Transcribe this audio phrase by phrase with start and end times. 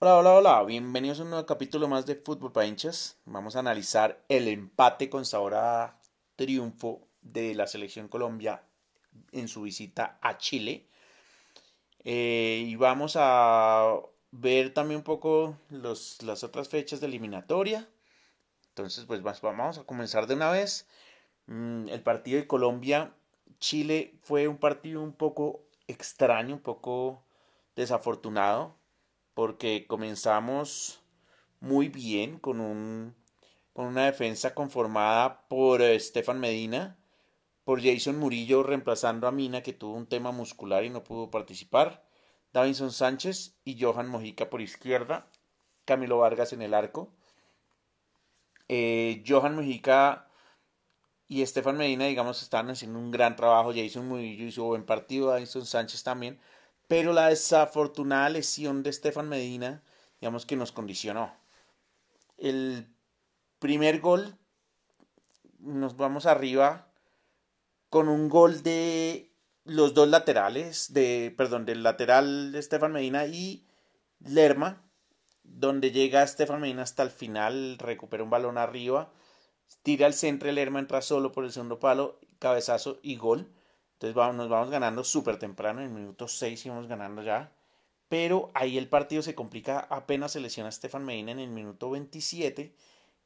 [0.00, 3.18] Hola, hola, hola, bienvenidos a un nuevo capítulo más de Fútbol para hinchas.
[3.24, 5.56] Vamos a analizar el empate con sabor
[6.36, 8.62] triunfo de la selección Colombia
[9.32, 10.86] en su visita a Chile.
[12.04, 13.96] Eh, y vamos a
[14.30, 17.88] ver también un poco los, las otras fechas de eliminatoria.
[18.68, 20.86] Entonces, pues vamos a comenzar de una vez.
[21.46, 27.24] Mm, el partido de Colombia-Chile fue un partido un poco extraño, un poco
[27.74, 28.77] desafortunado
[29.38, 31.00] porque comenzamos
[31.60, 33.14] muy bien con, un,
[33.72, 36.98] con una defensa conformada por eh, Estefan Medina,
[37.62, 42.04] por Jason Murillo reemplazando a Mina que tuvo un tema muscular y no pudo participar,
[42.52, 45.30] Davinson Sánchez y Johan Mojica por izquierda,
[45.84, 47.14] Camilo Vargas en el arco.
[48.66, 50.26] Eh, Johan Mojica
[51.28, 53.72] y Estefan Medina, digamos, están haciendo un gran trabajo.
[53.72, 56.40] Jason Murillo hizo buen partido, Davinson Sánchez también
[56.88, 59.82] pero la desafortunada lesión de Estefan Medina,
[60.20, 61.32] digamos que nos condicionó.
[62.38, 62.88] El
[63.58, 64.36] primer gol,
[65.58, 66.88] nos vamos arriba
[67.90, 69.30] con un gol de
[69.64, 73.66] los dos laterales, de, perdón, del lateral de Estefan Medina y
[74.20, 74.82] Lerma,
[75.42, 79.12] donde llega Estefan Medina hasta el final, recupera un balón arriba,
[79.82, 83.52] tira al centro, Lerma entra solo por el segundo palo, cabezazo y gol.
[84.00, 87.50] Entonces nos vamos ganando súper temprano, en el minuto 6 íbamos ganando ya.
[88.08, 91.90] Pero ahí el partido se complica, apenas se lesiona a Stefan Medina en el minuto
[91.90, 92.72] 27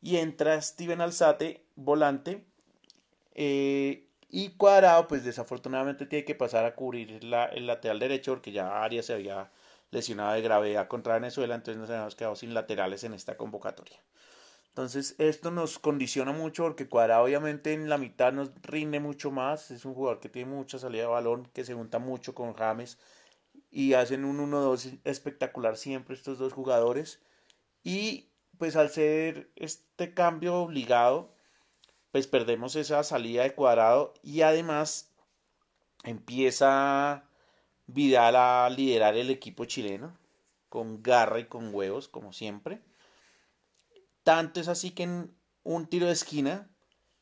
[0.01, 2.45] y entra Steven Alzate, volante.
[3.35, 8.83] Eh, y Cuadrado, pues desafortunadamente tiene que pasar a cubrir el lateral derecho porque ya
[8.83, 9.51] Arias se había
[9.91, 14.01] lesionado de gravedad contra Venezuela, entonces nos habíamos quedado sin laterales en esta convocatoria.
[14.73, 19.71] Entonces esto nos condiciona mucho porque Cuadrado obviamente en la mitad nos rinde mucho más.
[19.71, 22.99] Es un jugador que tiene mucha salida de balón, que se junta mucho con James
[23.71, 27.21] y hacen un 1-2 espectacular siempre estos dos jugadores.
[27.85, 31.35] Y pues al ser este cambio obligado,
[32.11, 35.13] pues perdemos esa salida de Cuadrado y además
[36.03, 37.29] empieza
[37.87, 40.17] Vidal a liderar el equipo chileno
[40.71, 42.81] con garra y con huevos como siempre
[44.25, 45.35] tanto es así que en
[45.65, 46.71] un tiro de esquina,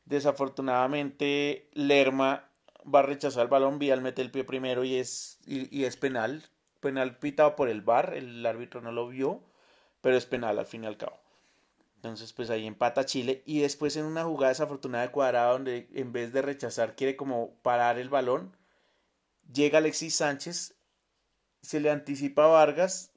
[0.05, 2.49] desafortunadamente Lerma
[2.83, 6.43] va a rechazar el balón, Vial mete el pie primero y es, y, es penal.
[6.79, 9.43] Penal pitado por el bar, el árbitro no lo vio,
[10.01, 11.19] pero es penal al fin y al cabo.
[11.95, 13.43] Entonces, pues ahí empata Chile.
[13.45, 17.53] Y después en una jugada desafortunada de cuadrado, donde en vez de rechazar, quiere como
[17.61, 18.57] parar el balón.
[19.53, 20.75] Llega Alexis Sánchez,
[21.61, 23.11] se le anticipa a Vargas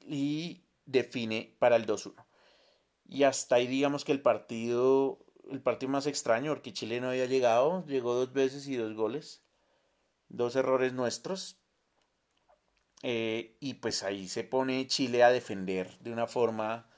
[0.00, 2.24] y define para el 2-1.
[3.10, 5.18] Y hasta ahí digamos que el partido,
[5.50, 9.42] el partido más extraño, porque Chile no había llegado, llegó dos veces y dos goles,
[10.28, 11.58] dos errores nuestros.
[13.02, 16.88] Eh, y pues ahí se pone Chile a defender de una forma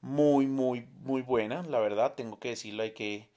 [0.00, 3.32] muy, muy, muy buena, la verdad, tengo que decirlo, hay que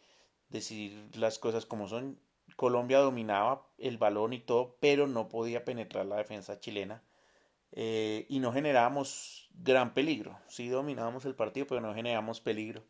[0.50, 2.20] decir las cosas como son.
[2.56, 7.02] Colombia dominaba el balón y todo, pero no podía penetrar la defensa chilena.
[7.72, 10.40] Eh, y no generábamos gran peligro.
[10.48, 12.86] Sí dominábamos el partido, pero no generábamos peligro.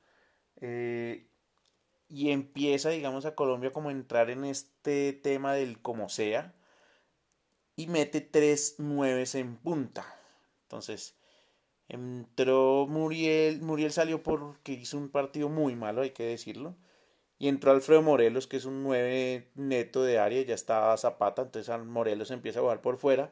[0.62, 1.30] Eh,
[2.08, 6.56] y empieza, digamos, a Colombia como a entrar en este tema del como sea
[7.76, 10.06] y mete tres nueves en punta.
[10.64, 11.18] Entonces,
[11.88, 16.76] entró Muriel, Muriel salió porque hizo un partido muy malo, hay que decirlo.
[17.38, 21.74] Y entró Alfredo Morelos, que es un 9 neto de área, ya estaba Zapata, entonces
[21.86, 23.32] Morelos empieza a jugar por fuera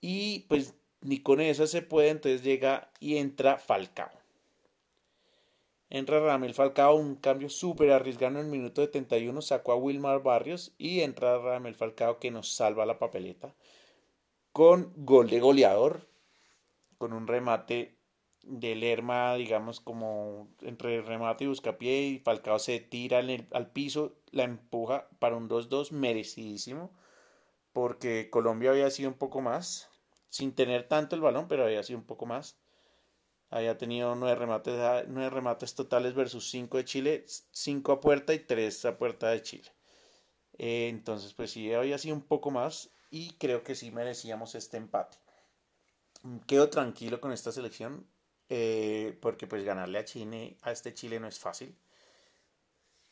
[0.00, 4.10] y pues ni con eso se puede, entonces llega y entra Falcao.
[5.88, 10.74] Entra Ramel Falcao, un cambio súper arriesgado en el minuto 71, sacó a Wilmar Barrios
[10.78, 13.54] y entra Ramel Falcao que nos salva la papeleta
[14.56, 16.08] con gol de goleador,
[16.96, 17.98] con un remate
[18.42, 24.44] de Lerma, digamos como entre remate y buscapié y Falcao se tira al piso, la
[24.44, 26.90] empuja para un 2-2 merecidísimo
[27.76, 29.90] porque Colombia había sido un poco más,
[30.30, 32.56] sin tener tanto el balón, pero había sido un poco más.
[33.50, 38.38] Había tenido nueve remates, nueve remates totales versus cinco de Chile, cinco a puerta y
[38.38, 39.70] tres a puerta de Chile.
[40.56, 44.78] Eh, entonces, pues sí, había sido un poco más y creo que sí merecíamos este
[44.78, 45.18] empate.
[46.46, 48.06] Quedo tranquilo con esta selección
[48.48, 51.76] eh, porque pues ganarle a Chile, a este Chile no es fácil.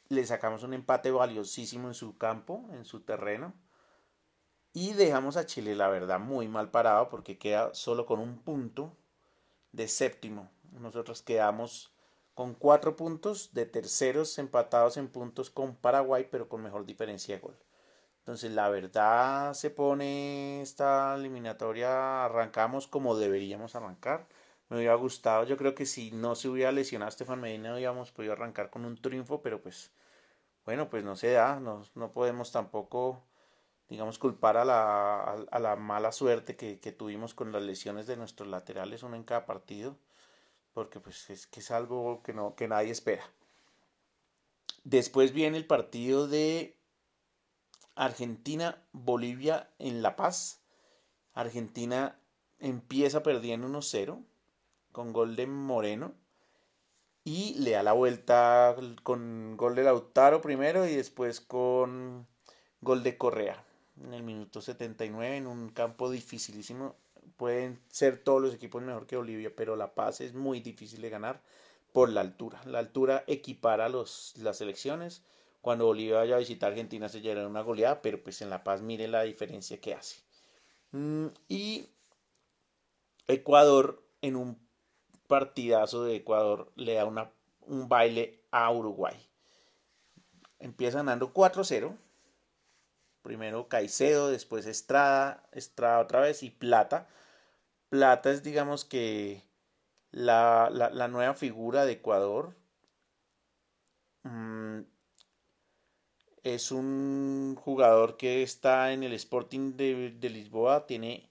[0.08, 3.52] Le sacamos un empate valiosísimo en su campo, en su terreno.
[4.76, 8.93] Y dejamos a Chile, la verdad, muy mal parado porque queda solo con un punto
[9.73, 10.50] de séptimo.
[10.73, 11.94] Nosotros quedamos
[12.35, 17.41] con cuatro puntos de terceros empatados en puntos con Paraguay, pero con mejor diferencia de
[17.41, 17.56] gol.
[18.19, 24.26] Entonces, la verdad se pone esta eliminatoria, arrancamos como deberíamos arrancar.
[24.69, 28.11] Me hubiera gustado, yo creo que si no se hubiera lesionado a Estefan Medina, hubiéramos
[28.11, 29.93] podido arrancar con un triunfo, pero pues,
[30.65, 33.23] bueno, pues no se da, no, no podemos tampoco,
[33.89, 38.17] digamos, culpar a la, a, la mala suerte que, que, tuvimos con las lesiones de
[38.17, 39.97] nuestros laterales, uno en cada partido,
[40.73, 43.25] porque pues es que es algo que, no, que nadie espera.
[44.85, 46.77] Después viene el partido de
[47.95, 50.61] Argentina-Bolivia en La Paz.
[51.33, 52.19] Argentina
[52.59, 54.23] empieza perdiendo 1-0
[54.93, 56.15] con gol de Moreno
[57.25, 62.27] y le da la vuelta con gol de Lautaro primero y después con
[62.81, 63.65] gol de Correa
[64.02, 66.96] en el minuto 79 en un campo dificilísimo.
[67.37, 71.11] Pueden ser todos los equipos mejor que Bolivia, pero La Paz es muy difícil de
[71.11, 71.41] ganar
[71.93, 72.61] por la altura.
[72.67, 75.23] La altura equipara los, las elecciones.
[75.62, 78.82] Cuando Bolivia vaya a visitar Argentina se llevará una goleada, pero pues en La Paz
[78.82, 80.17] mire la diferencia que hace.
[80.93, 81.88] Mm, y
[83.26, 84.58] Ecuador en un
[85.26, 87.31] partidazo de Ecuador le da una,
[87.62, 89.17] un baile a Uruguay.
[90.58, 91.97] Empieza ganando 4-0.
[93.25, 97.09] Primero Caicedo, después Estrada, Estrada otra vez y Plata.
[97.88, 99.43] Plata es digamos que
[100.11, 102.55] la, la, nueva figura de Ecuador.
[104.25, 104.81] Mm,
[106.43, 111.31] es un jugador que está en el Sporting de, de, Lisboa, tiene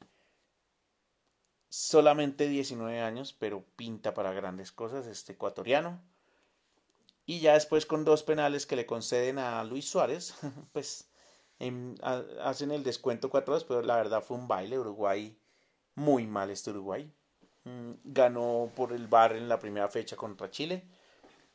[1.70, 6.02] solamente 19 años, pero pinta para grandes cosas este ecuatoriano.
[7.28, 10.34] Y ya después con dos penales que le conceden a Luis Suárez,
[10.74, 11.13] pues
[12.42, 14.80] hacen el descuento 4-2, pero la verdad fue un baile.
[14.80, 15.38] Uruguay,
[15.96, 17.12] muy mal este Uruguay.
[17.66, 20.84] Mm, ganó por el bar en la primera fecha contra Chile,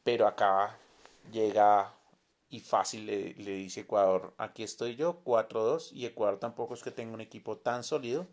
[0.02, 0.78] pero acá
[1.30, 1.94] llega
[2.48, 7.12] y fácil le, dice Ecuador, aquí estoy yo, 4-2, y Ecuador tampoco es que tenga
[7.14, 8.26] un equipo tan sólido,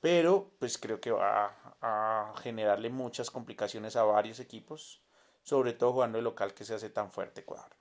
[0.00, 5.02] pero pues creo que va a generarle muchas complicaciones a varios equipos,
[5.42, 7.79] sobre todo jugando el local que se hace tan fuerte Ecuador.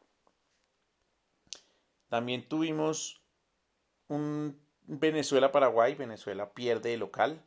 [2.10, 3.22] También tuvimos
[4.08, 7.42] un Venezuela-Paraguay, Venezuela pierde local,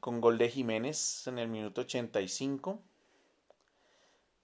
[0.00, 2.82] con gol de Jiménez en el minuto 85.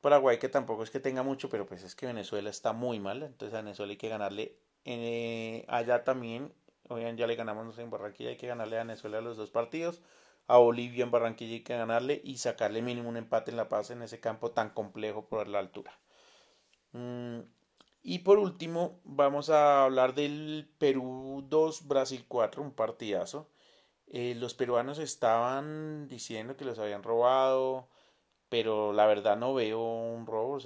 [0.01, 3.23] Paraguay que tampoco es que tenga mucho, pero pues es que Venezuela está muy mal,
[3.23, 6.53] entonces a Venezuela hay que ganarle eh, allá también.
[6.89, 10.03] Oigan, ya le ganamos en Barranquilla, hay que ganarle a Venezuela los dos partidos.
[10.47, 13.91] A Bolivia en Barranquilla hay que ganarle y sacarle mínimo un empate en La Paz
[13.91, 15.99] en ese campo tan complejo por la altura.
[16.93, 17.41] Mm,
[18.09, 23.51] y por último, vamos a hablar del Perú 2, Brasil 4, un partidazo.
[24.07, 27.91] Eh, los peruanos estaban diciendo que los habían robado,
[28.49, 30.59] pero la verdad no veo un robo.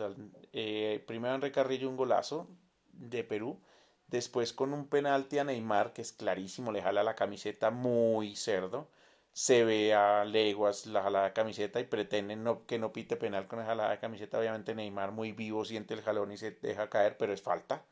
[0.53, 2.49] Eh, primero en Carrillo un golazo
[2.93, 3.61] de Perú,
[4.07, 8.89] después con un penalti a Neymar que es clarísimo, le jala la camiseta muy cerdo.
[9.33, 13.47] Se ve a leguas la jalada de camiseta y pretenden no, que no pite penal
[13.47, 14.39] con la jalada de camiseta.
[14.39, 17.85] Obviamente Neymar muy vivo siente el jalón y se deja caer, pero es falta.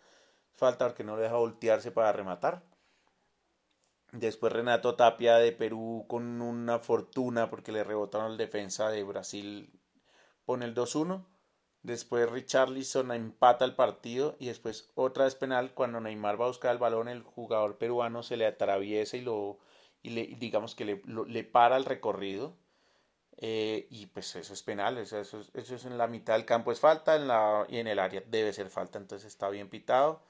[0.53, 2.63] Falta porque no le deja voltearse para rematar.
[4.13, 9.73] Después Renato Tapia de Perú con una fortuna porque le rebotaron el defensa de Brasil
[10.45, 11.25] pone el 2-1.
[11.83, 16.73] Después Richarlison empata el partido y después otra vez penal cuando Neymar va a buscar
[16.73, 19.59] el balón el jugador peruano se le atraviesa y lo
[20.03, 22.57] y le, digamos que le, le para el recorrido
[23.39, 26.73] eh, y pues eso es penal, eso, eso, eso, es en la mitad del campo
[26.73, 30.23] es falta en la, y en el área debe ser falta, entonces está bien pitado.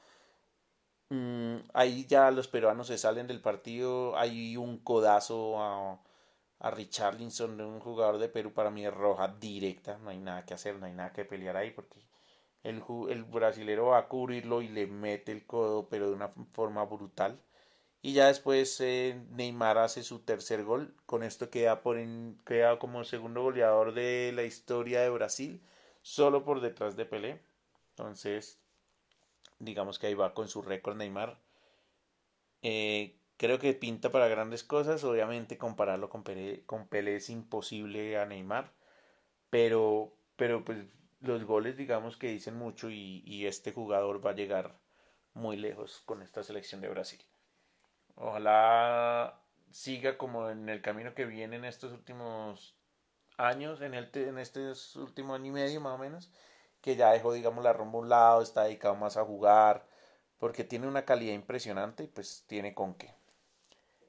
[1.11, 4.17] Mm, ahí ya los peruanos se salen del partido.
[4.17, 6.00] Hay un codazo a,
[6.61, 8.53] a Richarlison un jugador de Perú.
[8.53, 9.99] Para mí es roja directa.
[9.99, 11.99] No hay nada que hacer, no hay nada que pelear ahí porque
[12.62, 16.85] el, el brasilero va a cubrirlo y le mete el codo, pero de una forma
[16.85, 17.41] brutal.
[18.02, 20.95] Y ya después eh, Neymar hace su tercer gol.
[21.07, 21.99] Con esto queda, por
[22.78, 25.61] como segundo goleador de la historia de Brasil,
[26.02, 27.40] solo por detrás de Pelé.
[27.90, 28.59] Entonces,
[29.59, 31.38] digamos que ahí va con su récord Neymar.
[32.62, 35.04] Eh, creo que pinta para grandes cosas.
[35.04, 38.73] Obviamente compararlo con Pelé, con Pelé es imposible a Neymar.
[39.50, 40.78] Pero, pero pues
[41.21, 44.78] los goles digamos que dicen mucho y este jugador va a llegar
[45.35, 47.21] muy lejos con esta selección de Brasil.
[48.21, 52.77] Ojalá siga como en el camino que viene en estos últimos
[53.39, 56.31] años, en, el, en este último año y medio más o menos,
[56.83, 59.87] que ya dejó, digamos, la rumba a un lado, está dedicado más a jugar,
[60.39, 63.15] porque tiene una calidad impresionante y pues tiene con qué.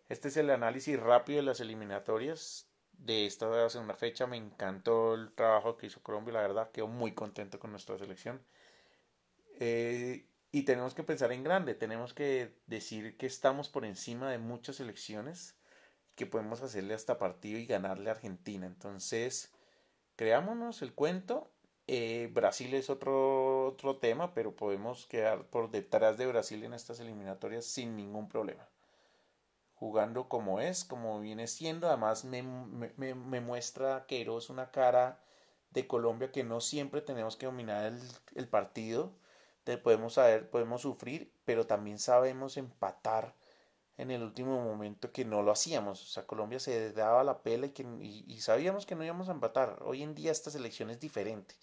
[0.09, 4.27] Este es el análisis rápido de las eliminatorias de esta segunda fecha.
[4.27, 8.41] Me encantó el trabajo que hizo Colombia, la verdad, quedo muy contento con nuestra selección.
[9.57, 14.37] Eh, y tenemos que pensar en grande, tenemos que decir que estamos por encima de
[14.37, 15.55] muchas selecciones,
[16.15, 18.67] que podemos hacerle hasta partido y ganarle a Argentina.
[18.67, 19.53] Entonces,
[20.17, 21.49] creámonos el cuento.
[21.87, 26.99] Eh, Brasil es otro, otro tema, pero podemos quedar por detrás de Brasil en estas
[26.99, 28.67] eliminatorias sin ningún problema.
[29.75, 31.87] Jugando como es, como viene siendo.
[31.87, 35.23] Además, me, me, me muestra que Eros una cara
[35.71, 37.99] de Colombia que no siempre tenemos que dominar el,
[38.35, 39.13] el partido
[39.83, 43.35] podemos saber, podemos sufrir, pero también sabemos empatar
[43.97, 46.01] en el último momento que no lo hacíamos.
[46.03, 49.33] O sea, Colombia se daba la pela y, que, y, sabíamos que no íbamos a
[49.33, 49.79] empatar.
[49.83, 51.55] Hoy en día esta selección es diferente.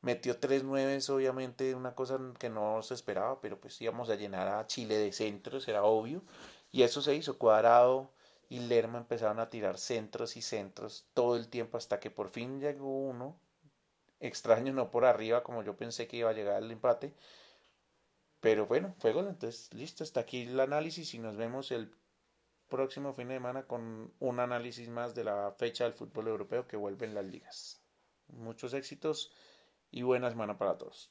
[0.00, 4.48] Metió tres nueves, obviamente, una cosa que no se esperaba, pero pues íbamos a llenar
[4.48, 6.22] a Chile de centros, era obvio.
[6.70, 7.38] Y eso se hizo.
[7.38, 8.12] Cuadrado
[8.48, 12.60] y Lerma empezaron a tirar centros y centros todo el tiempo hasta que por fin
[12.60, 13.38] llegó uno
[14.20, 17.14] extraño, no por arriba como yo pensé que iba a llegar el empate.
[18.40, 21.92] Pero bueno, fue gol, entonces listo, está aquí el análisis y nos vemos el
[22.68, 26.76] próximo fin de semana con un análisis más de la fecha del fútbol europeo que
[26.76, 27.82] vuelve en las ligas.
[28.28, 29.32] Muchos éxitos
[29.90, 31.10] y buena semana para todos.